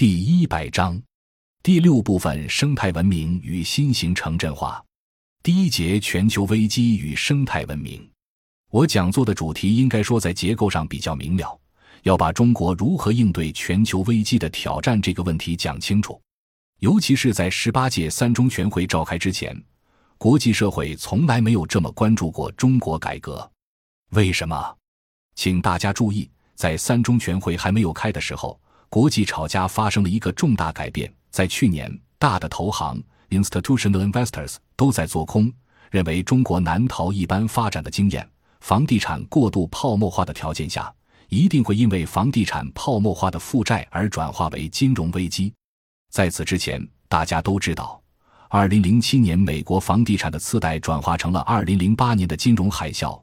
[0.00, 0.98] 第一百章，
[1.62, 4.82] 第六部分：生态文明与新型城镇化。
[5.42, 8.10] 第一节：全球危机与生态文明。
[8.70, 11.60] 我讲座的主题应该说在结构上比较明了，
[12.04, 16.18] 要把中国如何应对全球危机的挑战这个问题讲清楚。
[16.78, 19.54] 尤其是在十八届三中全会召开之前，
[20.16, 23.52] 国际社会从来没有这么关注过中国改革。
[24.12, 24.74] 为什么？
[25.34, 28.58] 请大家注意，在三中全会还没有开的时候，
[28.90, 31.10] 国际炒家发生了一个重大改变。
[31.30, 33.00] 在去年，大的投行
[33.30, 35.50] （institutional investors） 都在做空，
[35.92, 40.92] 认为中国难逃一般发展的经验，房地产过度泡沫化的条件下，
[41.28, 45.54] 一定会因为房地产泡沫化的负债而转化为金融危机。
[46.10, 48.02] 在此之前，大家都知道，
[48.48, 53.22] 二零零七年美国房地产的次贷转化成了二零零八年的金融海啸。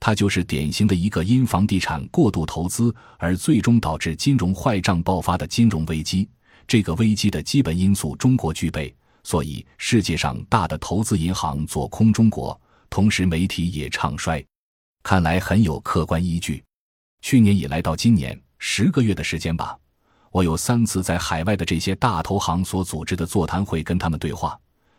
[0.00, 6.28] 它就是典型的一个因房地产过度投资而最终导致金融坏账爆发的金融危机。
[6.66, 12.58] 这个危机的基本因素中国具备，所以世界上大的投资银行做空中国，
[12.90, 14.44] 同时媒体也唱衰，
[15.02, 16.62] 看来很有客观依据。
[17.22, 19.76] 去年以来到今年十个月的时间吧，
[20.30, 24.56] 我有三次在海外的这些大投行所组织的座谈会跟他们对话，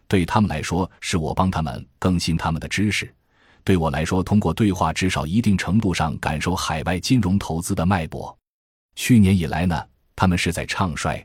[0.07, 3.13] 对他们来说是我帮他们更新他们的知识。
[3.63, 8.35] 对我来说，通过对话，至少一定程度上感受海外金融投资的脉搏。
[8.95, 9.85] 去年以来呢，
[10.15, 11.23] 他们是在唱衰，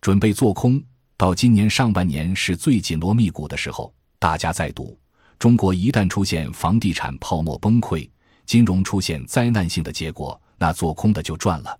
[0.00, 0.82] 准备做空。
[1.16, 4.98] 到今年上半年是最紧锣密鼓的时候，大家在赌：
[5.38, 8.08] 中国一旦出现房地产泡沫崩溃，
[8.44, 11.78] 金融出现灾难性的结果，那做空的就赚了。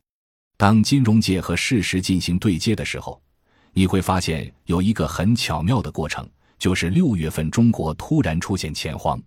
[0.56, 3.20] 当金融界和事实进行对接的时候，
[3.72, 9.20] 你会发现有一个很巧妙的过程，就是六月份中国突然出现钱荒。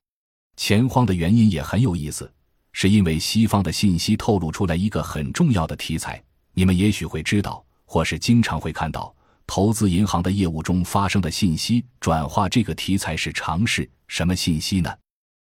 [0.56, 2.32] 钱荒的原因也很有意思，
[2.72, 6.22] 是因为西方的信息透露出来一个很重要的题材。
[6.54, 9.14] 你们也许会知道，或是经常会看到，
[9.46, 13.90] 投资银行的业务中发生的信息转化这个题材是常事。
[14.08, 14.94] 什么信息呢？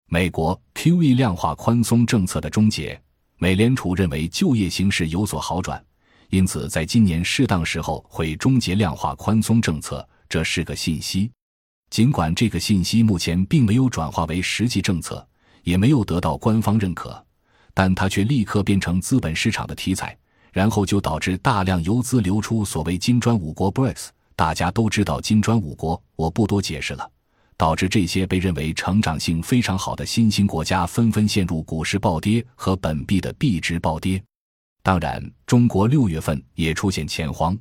[0.08, 3.00] 美国 QE 量化宽松政策的终结，
[3.38, 5.84] 美联储认为就业形势有所好转，
[6.30, 11.30] 因此在今年适当时候会终结量化宽松政策，这是个信息。
[11.90, 15.26] 尽管这个信息目前并没有转化为实际政策，
[15.62, 17.24] 也没有得到官方认可，
[17.72, 20.16] 但它却立刻变成资本市场的题材，
[20.52, 22.64] 然后就导致大量游资流出。
[22.64, 27.10] 所谓金砖五国 （BRICS），大家都知道金砖五国，我不多解释了。
[27.58, 34.22] 导致这些被认为成长性非常好的新兴国家纷纷陷入股市暴跌和本币的币值暴跌。
[34.82, 37.56] 当然，中国六月份也出现钱荒。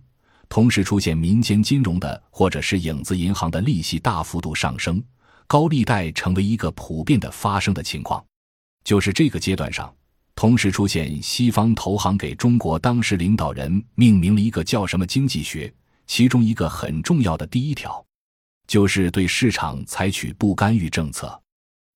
[0.50, 5.04] 同时出现民间金融的或者是影子银行的利息大幅度上升，
[5.48, 8.24] 高利贷成为一个普遍的发生的情况。
[8.84, 9.94] 就是这个阶段上，
[10.36, 15.74] 同时出现西方投行给中国当时领导人命名了一个叫什么经济学，
[16.06, 18.06] 其中一个很重要的第一条，
[18.68, 21.42] 就是对市场采取不干预政策。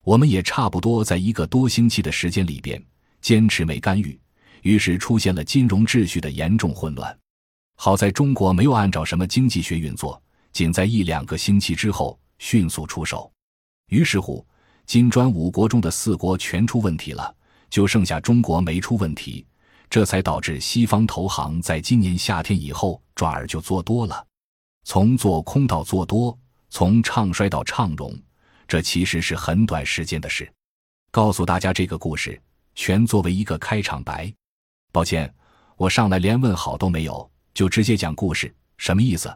[0.05, 2.81] 我们也差不多在一个多星期的时间里边
[3.21, 4.17] 坚持没干预，
[4.63, 7.18] 于是出现了金融秩序的严重混乱。
[7.81, 13.31] 好在中国没有按照什么经济学运作，仅在一两个星期之后迅速出手。
[13.87, 14.45] 于是乎，
[14.85, 17.33] 金砖五国中的四国全出问题了，
[17.69, 19.47] 就剩下中国没出问题，
[19.89, 24.27] 这才导致西方投行在今年夏天以后转而就做多了。
[24.83, 26.37] 从做空到做多，
[26.69, 28.13] 从唱衰到唱荣，
[28.67, 30.51] 这其实是很短时间的事。
[31.11, 32.37] 告诉大家这个故事，
[32.75, 34.29] 全作为一个开场白。
[34.91, 35.33] 抱歉，
[35.77, 37.31] 我上来连问好都没有。
[37.59, 39.29] 就直接讲故事，什么意思？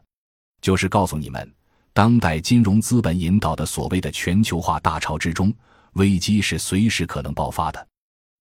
[0.61, 1.53] 就是告诉你们，
[1.91, 5.53] 当代金融资本引导的所谓的全球化大潮之中，
[5.95, 7.85] 危机是随时可能爆发的。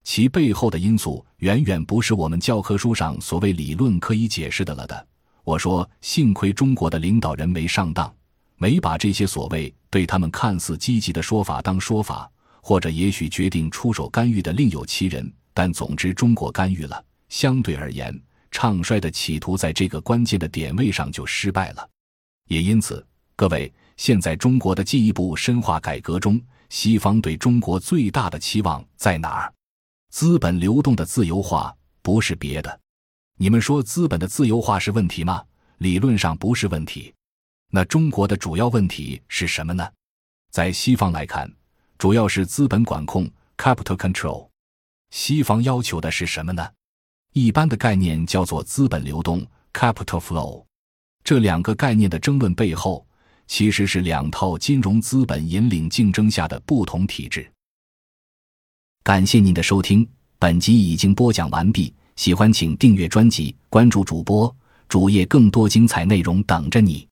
[0.05, 5.07] 其背后的因素远远不是我们教科书上所谓理论可以解释的了的。
[5.43, 8.15] 我说，幸亏中国的领导人没上当，
[8.59, 15.29] 没把这些所谓对他们看似积极的说法当说法，或者也许决定出手干预的另有其人。
[15.53, 18.17] 但总之，中国干预了，相对而言。
[18.53, 21.91] 唱衰的企图在这个关键的点位上就失败了，
[22.49, 23.05] 也因此，
[23.35, 29.53] 各位，现在中国的进一步深化改革中，西方对中国最大的期望在哪儿？
[30.11, 32.81] 资本流动的自由化不是别的。
[33.39, 35.43] 你们说资本的自由化是问题吗？
[35.79, 37.13] 理论上不是问题。
[37.71, 39.91] 那中国的主要问题是什么呢？
[40.51, 41.51] 在西方来看，
[41.97, 44.47] 主要是资本管控 （capital control）。
[45.11, 46.69] 西方要求的是什么呢？
[47.33, 50.65] 一般的概念叫做资本流动 （capital flow），
[51.25, 53.07] 这两个概念的争论背后，
[53.47, 57.51] 其实是两套金融资本引领竞争下的不同体制。
[59.03, 60.07] 感谢您的收听，
[60.39, 61.93] 本集已经播讲完毕。
[62.17, 64.55] 喜欢请订阅专辑，关注主播。
[64.87, 67.09] 主页更多精彩内容等着你。